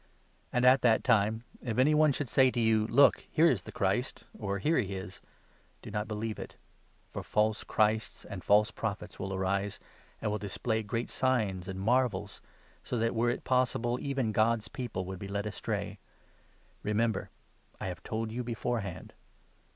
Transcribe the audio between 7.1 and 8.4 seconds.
for false Christs